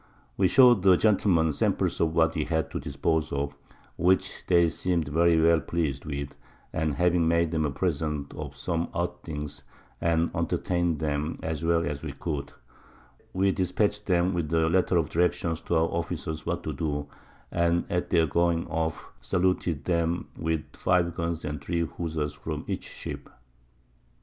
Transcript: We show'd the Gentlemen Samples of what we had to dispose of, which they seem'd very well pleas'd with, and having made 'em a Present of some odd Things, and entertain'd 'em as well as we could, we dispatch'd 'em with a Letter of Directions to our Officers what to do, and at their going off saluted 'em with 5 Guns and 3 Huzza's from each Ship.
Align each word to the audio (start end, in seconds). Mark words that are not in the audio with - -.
We 0.35 0.47
show'd 0.47 0.81
the 0.81 0.97
Gentlemen 0.97 1.53
Samples 1.53 2.01
of 2.01 2.15
what 2.15 2.33
we 2.33 2.45
had 2.45 2.71
to 2.71 2.79
dispose 2.79 3.31
of, 3.31 3.53
which 3.97 4.43
they 4.47 4.67
seem'd 4.67 5.07
very 5.09 5.39
well 5.39 5.59
pleas'd 5.59 6.05
with, 6.05 6.29
and 6.73 6.95
having 6.95 7.27
made 7.27 7.53
'em 7.53 7.65
a 7.65 7.69
Present 7.69 8.33
of 8.33 8.55
some 8.55 8.89
odd 8.95 9.21
Things, 9.21 9.61
and 10.01 10.31
entertain'd 10.35 11.03
'em 11.03 11.37
as 11.43 11.63
well 11.63 11.85
as 11.85 12.01
we 12.01 12.13
could, 12.13 12.51
we 13.31 13.51
dispatch'd 13.51 14.09
'em 14.09 14.33
with 14.33 14.51
a 14.55 14.67
Letter 14.69 14.97
of 14.97 15.11
Directions 15.11 15.61
to 15.61 15.75
our 15.75 15.89
Officers 15.89 16.47
what 16.47 16.63
to 16.63 16.73
do, 16.73 17.05
and 17.51 17.85
at 17.87 18.09
their 18.09 18.25
going 18.25 18.65
off 18.69 19.05
saluted 19.21 19.87
'em 19.87 20.29
with 20.35 20.63
5 20.73 21.13
Guns 21.13 21.45
and 21.45 21.61
3 21.63 21.85
Huzza's 21.85 22.33
from 22.33 22.65
each 22.67 22.89
Ship. 22.89 23.29